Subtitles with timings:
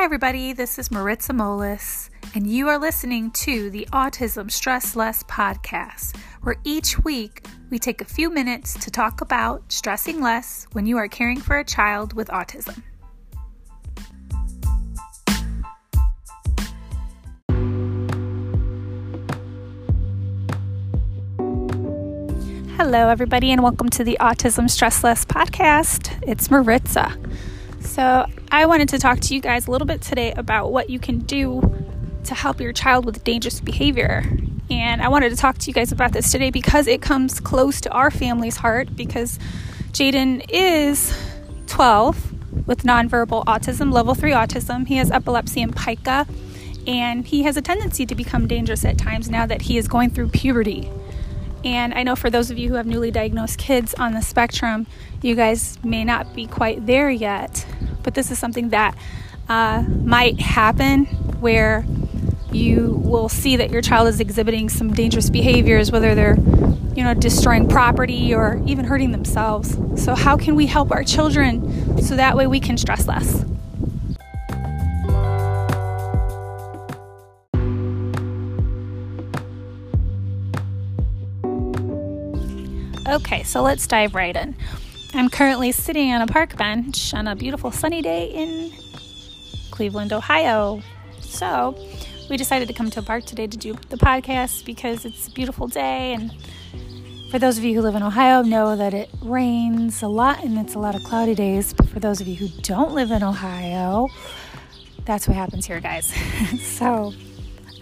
[0.00, 0.54] Hi, everybody.
[0.54, 6.56] This is Maritza Molis, and you are listening to the Autism Stress Less podcast, where
[6.64, 11.06] each week we take a few minutes to talk about stressing less when you are
[11.06, 12.82] caring for a child with autism.
[22.78, 26.18] Hello, everybody, and welcome to the Autism Stress Less podcast.
[26.26, 27.18] It's Maritza.
[27.80, 30.98] So, I wanted to talk to you guys a little bit today about what you
[30.98, 31.60] can do
[32.24, 34.24] to help your child with dangerous behavior.
[34.70, 37.80] And I wanted to talk to you guys about this today because it comes close
[37.82, 39.38] to our family's heart because
[39.92, 41.16] Jaden is
[41.66, 44.86] 12 with nonverbal autism, level 3 autism.
[44.86, 46.26] He has epilepsy and pica,
[46.86, 50.10] and he has a tendency to become dangerous at times now that he is going
[50.10, 50.90] through puberty.
[51.64, 54.86] And I know for those of you who have newly diagnosed kids on the spectrum,
[55.22, 57.66] you guys may not be quite there yet
[58.02, 58.96] but this is something that
[59.48, 61.06] uh, might happen
[61.40, 61.84] where
[62.52, 66.36] you will see that your child is exhibiting some dangerous behaviors, whether they're
[66.94, 69.78] you know destroying property or even hurting themselves.
[70.02, 73.44] So how can we help our children so that way we can stress less?
[83.10, 84.54] Okay, so let's dive right in.
[85.14, 88.72] I'm currently sitting on a park bench on a beautiful sunny day in
[89.72, 90.80] Cleveland, Ohio.
[91.20, 91.76] So,
[92.30, 95.32] we decided to come to a park today to do the podcast because it's a
[95.32, 96.12] beautiful day.
[96.12, 96.32] And
[97.32, 100.56] for those of you who live in Ohio, know that it rains a lot and
[100.56, 101.72] it's a lot of cloudy days.
[101.72, 104.06] But for those of you who don't live in Ohio,
[105.04, 106.14] that's what happens here, guys.
[106.62, 107.12] so,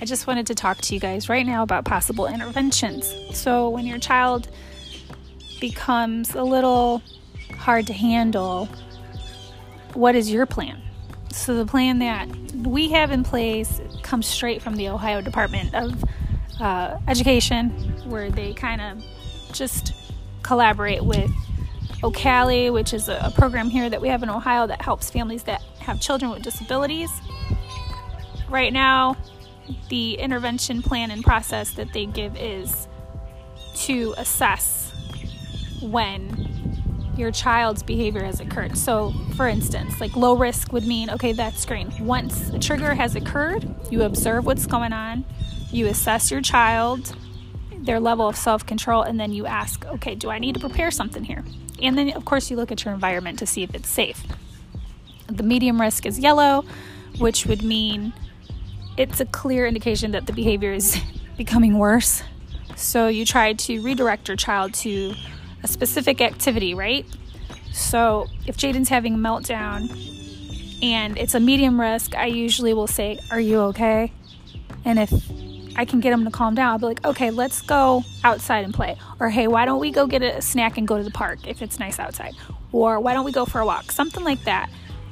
[0.00, 3.12] I just wanted to talk to you guys right now about possible interventions.
[3.36, 4.48] So, when your child
[5.60, 7.02] becomes a little
[7.56, 8.66] hard to handle,
[9.94, 10.80] what is your plan?
[11.32, 16.04] So, the plan that we have in place comes straight from the Ohio Department of
[16.60, 17.70] uh, Education,
[18.08, 19.04] where they kind of
[19.52, 19.92] just
[20.42, 21.30] collaborate with
[22.02, 25.42] Ocali, which is a, a program here that we have in Ohio that helps families
[25.44, 27.10] that have children with disabilities.
[28.48, 29.16] Right now,
[29.88, 32.86] the intervention plan and process that they give is
[33.74, 34.85] to assess
[35.82, 36.46] when
[37.16, 38.76] your child's behavior has occurred.
[38.76, 41.92] So, for instance, like low risk would mean okay, that's screen.
[42.00, 45.24] Once a trigger has occurred, you observe what's going on,
[45.70, 47.16] you assess your child,
[47.78, 50.90] their level of self control, and then you ask, okay, do I need to prepare
[50.90, 51.44] something here?
[51.82, 54.24] And then, of course, you look at your environment to see if it's safe.
[55.28, 56.64] The medium risk is yellow,
[57.18, 58.12] which would mean
[58.96, 61.00] it's a clear indication that the behavior is
[61.36, 62.22] becoming worse.
[62.76, 65.14] So you try to redirect your child to
[65.66, 67.04] a specific activity, right?
[67.72, 69.90] So if Jaden's having a meltdown
[70.82, 74.12] and it's a medium risk, I usually will say, Are you okay?
[74.84, 75.12] And if
[75.76, 78.72] I can get him to calm down, I'll be like, Okay, let's go outside and
[78.72, 78.96] play.
[79.18, 81.60] Or hey, why don't we go get a snack and go to the park if
[81.60, 82.34] it's nice outside?
[82.70, 83.90] Or why don't we go for a walk?
[83.90, 84.70] Something like that.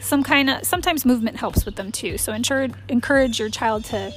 [0.00, 2.18] Some kind of sometimes movement helps with them too.
[2.18, 4.12] So encourage encourage your child to,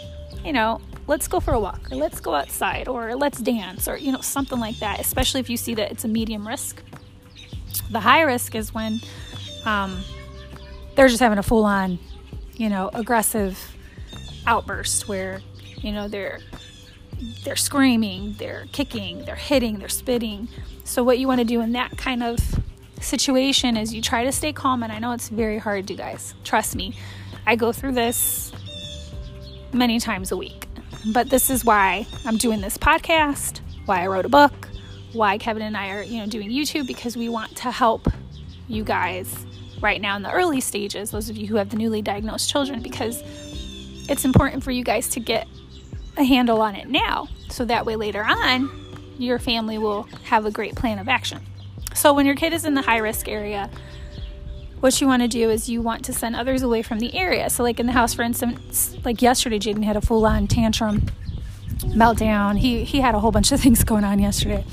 [0.45, 0.79] you know,
[1.09, 4.21] let's go for a walk or let's go outside or let's dance or you know
[4.21, 6.83] something like that especially if you see that it's a medium risk.
[7.89, 9.01] The high risk is when
[9.65, 10.03] um,
[10.95, 11.97] they're just having a full-on
[12.53, 13.75] you know aggressive
[14.45, 15.41] outburst where
[15.77, 16.39] you know they're
[17.43, 20.47] they're screaming they're kicking they're hitting they're spitting.
[20.83, 22.39] So what you want to do in that kind of
[23.01, 26.35] situation is you try to stay calm and i know it's very hard you guys
[26.43, 26.93] trust me.
[27.47, 28.51] I go through this
[29.73, 30.68] many times a week
[31.07, 34.69] but this is why I'm doing this podcast, why I wrote a book,
[35.13, 38.07] why Kevin and I are, you know, doing YouTube because we want to help
[38.67, 39.45] you guys
[39.81, 42.81] right now in the early stages, those of you who have the newly diagnosed children,
[42.81, 43.23] because
[44.09, 45.47] it's important for you guys to get
[46.17, 47.27] a handle on it now.
[47.49, 48.69] So that way later on,
[49.17, 51.39] your family will have a great plan of action.
[51.93, 53.69] So when your kid is in the high risk area,
[54.79, 57.49] what you want to do is you want to send others away from the area.
[57.49, 61.01] So, like in the house, for instance, like yesterday, Jaden had a full on tantrum,
[61.87, 62.57] meltdown.
[62.57, 64.63] He, he had a whole bunch of things going on yesterday.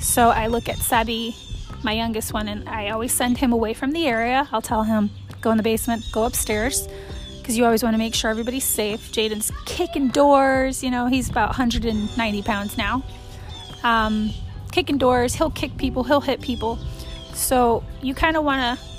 [0.00, 1.34] So, I look at Sebi,
[1.82, 4.46] my youngest one, and I always send him away from the area.
[4.52, 5.10] I'll tell him,
[5.40, 6.86] go in the basement, go upstairs,
[7.38, 9.10] because you always want to make sure everybody's safe.
[9.12, 13.02] Jaden's kicking doors, you know, he's about 190 pounds now.
[13.84, 14.30] Um,
[14.70, 16.78] kicking doors, he'll kick people, he'll hit people.
[17.32, 18.95] So, you kind of want to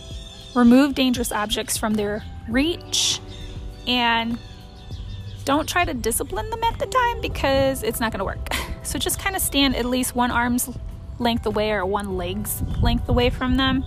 [0.58, 3.22] remove dangerous objects from their reach,
[3.88, 4.38] and
[5.46, 8.50] don't try to discipline them at the time because it's not going to work.
[8.84, 10.70] So just kind of stand at least one arm's
[11.20, 13.84] length away or one leg's length away from them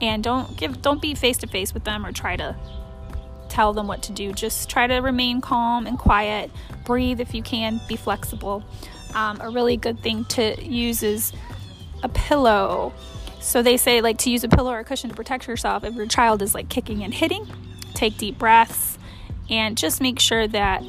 [0.00, 2.56] and don't give don't be face to face with them or try to
[3.48, 4.32] tell them what to do.
[4.32, 6.50] Just try to remain calm and quiet.
[6.84, 7.80] Breathe if you can.
[7.88, 8.62] Be flexible.
[9.14, 11.32] Um, a really good thing to use is
[12.02, 12.92] a pillow.
[13.46, 15.94] So they say like to use a pillow or a cushion to protect yourself if
[15.94, 17.46] your child is like kicking and hitting.
[17.94, 18.98] Take deep breaths
[19.48, 20.82] and just make sure that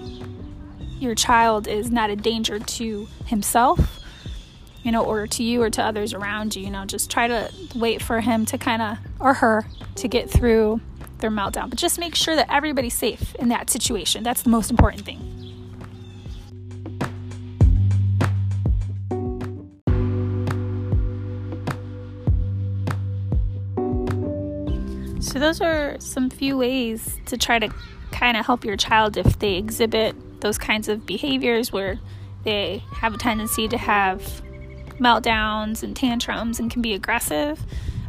[0.99, 3.99] your child is not a danger to himself
[4.87, 6.63] you know, or to you or to others around you.
[6.63, 9.65] You know, just try to wait for him to kind of, or her,
[9.95, 10.79] to get through
[11.17, 11.69] their meltdown.
[11.69, 14.23] But just make sure that everybody's safe in that situation.
[14.23, 15.36] That's the most important thing.
[25.37, 27.71] So, those are some few ways to try to
[28.11, 31.99] kind of help your child if they exhibit those kinds of behaviors where
[32.43, 34.41] they have a tendency to have
[34.99, 37.63] meltdowns and tantrums and can be aggressive.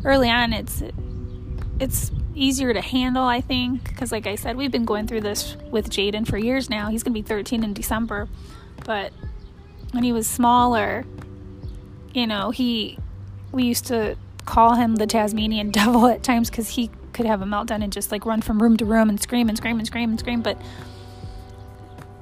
[0.06, 0.82] Early on it's
[1.78, 5.54] it's easier to handle i think because like i said we've been going through this
[5.70, 6.88] with jaden for years now.
[6.88, 8.26] He's going to be 13 in december.
[8.86, 9.12] But
[9.90, 11.04] when he was smaller
[12.14, 12.98] you know he
[13.52, 14.16] we used to
[14.46, 18.12] call him the tasmanian devil at times because he could have a meltdown and just
[18.12, 20.56] like run from room to room and scream and scream and scream and scream but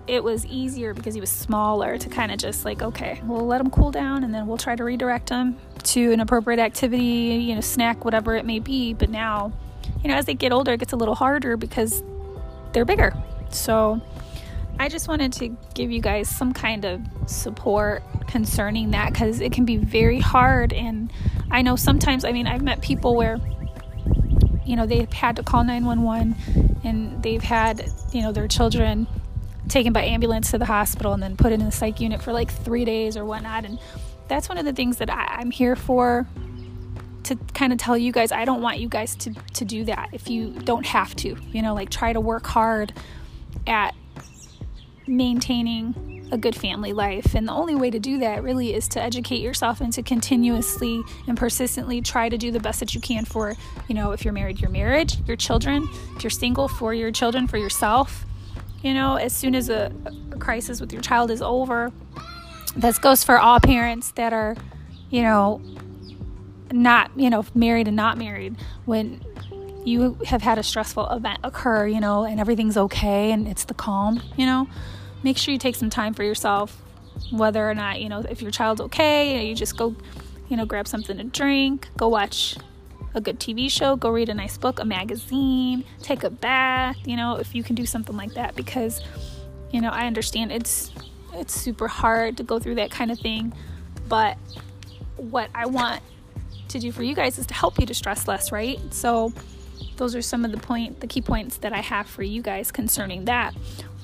[0.06, 3.60] it was easier because he was smaller to kind of just like, okay, we'll let
[3.60, 7.54] him cool down and then we'll try to redirect him to an appropriate activity, you
[7.54, 8.94] know, snack, whatever it may be.
[8.94, 9.52] But now,
[10.02, 12.02] you know, as they get older, it gets a little harder because
[12.72, 13.12] they're bigger.
[13.50, 14.00] So
[14.78, 19.52] I just wanted to give you guys some kind of support concerning that because it
[19.52, 20.72] can be very hard.
[20.72, 21.12] And
[21.50, 23.38] I know sometimes, I mean, I've met people where,
[24.66, 29.06] you know, they've had to call 911 and they've had, you know, their children
[29.68, 32.50] taken by ambulance to the hospital and then put in the psych unit for like
[32.50, 33.64] three days or whatnot.
[33.64, 33.78] And
[34.28, 36.26] that's one of the things that I, am here for
[37.24, 40.10] to kind of tell you guys I don't want you guys to, to do that
[40.12, 41.36] if you don't have to.
[41.52, 42.92] You know, like try to work hard
[43.66, 43.94] at
[45.06, 47.34] maintaining a good family life.
[47.34, 51.02] And the only way to do that really is to educate yourself and to continuously
[51.26, 53.54] and persistently try to do the best that you can for,
[53.88, 57.46] you know, if you're married, your marriage, your children, if you're single, for your children,
[57.46, 58.26] for yourself
[58.82, 59.92] you know, as soon as a,
[60.32, 61.92] a crisis with your child is over,
[62.76, 64.54] this goes for all parents that are,
[65.10, 65.60] you know,
[66.70, 68.56] not, you know, married and not married.
[68.84, 69.24] When
[69.84, 73.74] you have had a stressful event occur, you know, and everything's okay and it's the
[73.74, 74.68] calm, you know,
[75.22, 76.82] make sure you take some time for yourself,
[77.30, 79.94] whether or not, you know, if your child's okay, you just go,
[80.48, 82.56] you know, grab something to drink, go watch
[83.14, 87.16] a good TV show, go read a nice book, a magazine, take a bath, you
[87.16, 89.00] know, if you can do something like that because
[89.72, 90.90] you know, I understand it's
[91.34, 93.52] it's super hard to go through that kind of thing,
[94.08, 94.38] but
[95.16, 96.02] what I want
[96.68, 98.80] to do for you guys is to help you to stress less, right?
[98.92, 99.32] So
[99.96, 102.72] those are some of the point the key points that I have for you guys
[102.72, 103.54] concerning that.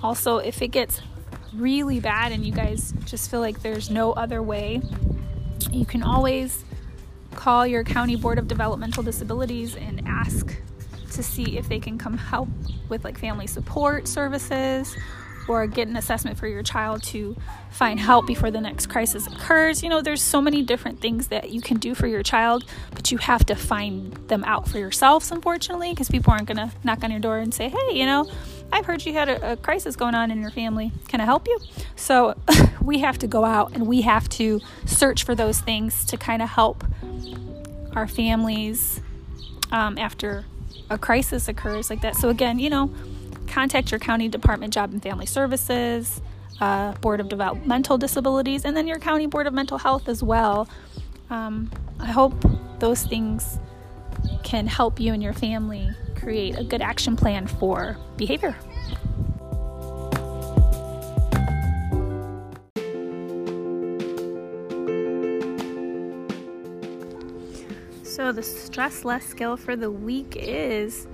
[0.02, 1.00] Also, if it gets
[1.54, 4.80] really bad and you guys just feel like there's no other way,
[5.70, 6.64] you can always
[7.34, 10.56] call your county board of developmental disabilities and ask
[11.12, 12.48] to see if they can come help
[12.88, 14.96] with like family support services
[15.48, 17.36] or get an assessment for your child to
[17.70, 19.82] find help before the next crisis occurs.
[19.82, 22.64] You know, there's so many different things that you can do for your child,
[22.94, 26.70] but you have to find them out for yourselves, unfortunately, because people aren't going to
[26.84, 28.30] knock on your door and say, hey, you know,
[28.72, 30.92] I've heard you had a, a crisis going on in your family.
[31.06, 31.58] Can I help you?
[31.94, 32.34] So
[32.82, 36.40] we have to go out and we have to search for those things to kind
[36.40, 36.82] of help
[37.94, 39.00] our families
[39.70, 40.46] um, after
[40.88, 42.16] a crisis occurs like that.
[42.16, 42.90] So, again, you know,
[43.46, 46.20] contact your county department, job and family services,
[46.60, 50.68] uh, board of developmental disabilities, and then your county board of mental health as well.
[51.30, 52.34] Um, I hope
[52.78, 53.58] those things
[54.42, 55.90] can help you and your family
[56.22, 58.56] create a good action plan for behavior.
[68.04, 71.08] So, the stress less skill for the week is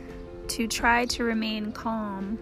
[0.48, 2.38] to try to remain calm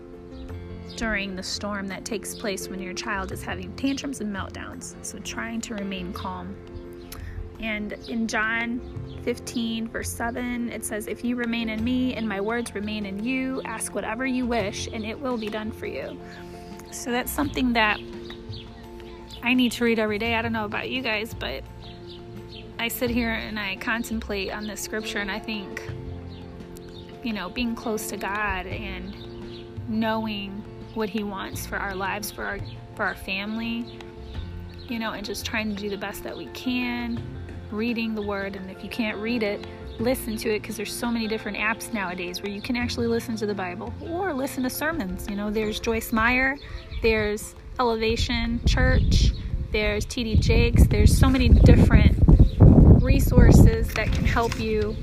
[0.96, 4.96] during the storm that takes place when your child is having tantrums and meltdowns.
[5.02, 6.56] So, trying to remain calm.
[7.60, 8.80] And in John
[9.26, 13.24] 15, verse 7, it says, If you remain in me and my words remain in
[13.24, 16.16] you, ask whatever you wish and it will be done for you.
[16.92, 17.98] So, that's something that
[19.42, 20.36] I need to read every day.
[20.36, 21.64] I don't know about you guys, but
[22.78, 25.82] I sit here and I contemplate on this scripture and I think,
[27.24, 29.12] you know, being close to God and
[29.88, 30.62] knowing
[30.94, 32.60] what He wants for our lives, for our
[32.94, 33.98] for our family,
[34.88, 37.35] you know, and just trying to do the best that we can,
[37.70, 39.66] reading the Word, and if you can't read it,
[39.98, 43.36] listen to it because there's so many different apps nowadays where you can actually listen
[43.36, 45.26] to the Bible or listen to sermons.
[45.28, 46.56] You know, there's Joyce Meyer,
[47.02, 49.32] there's Elevation Church,
[49.72, 52.16] there's TD Jakes, there's so many different
[53.02, 54.96] resources that can help you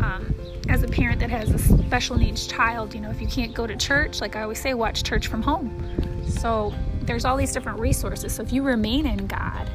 [0.00, 0.34] um,
[0.68, 2.94] as a parent that has a special needs child.
[2.94, 5.42] You know, if you can't go to church, like I always say, watch church from
[5.42, 6.24] home.
[6.28, 6.72] So
[7.02, 8.32] there's all these different resources.
[8.32, 9.70] So if you remain in God,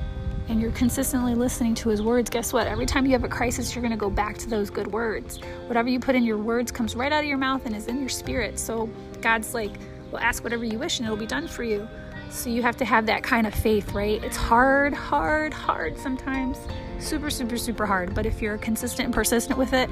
[0.49, 2.65] and you're consistently listening to his words, guess what?
[2.65, 5.39] Every time you have a crisis, you're going to go back to those good words.
[5.67, 7.99] Whatever you put in your words comes right out of your mouth and is in
[7.99, 8.57] your spirit.
[8.57, 8.89] So
[9.21, 9.71] God's like,
[10.11, 11.87] well, ask whatever you wish and it'll be done for you.
[12.31, 14.23] So you have to have that kind of faith, right?
[14.23, 16.57] It's hard, hard, hard sometimes.
[16.99, 18.15] Super, super, super hard.
[18.15, 19.89] But if you're consistent and persistent with it,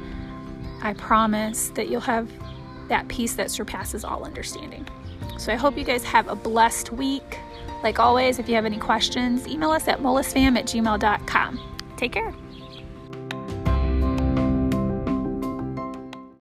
[0.82, 2.30] I promise that you'll have
[2.90, 4.88] that peace that surpasses all understanding.
[5.38, 7.38] So I hope you guys have a blessed week.
[7.84, 11.60] Like always, if you have any questions, email us at molisfam at gmail.com.
[11.98, 12.34] Take care.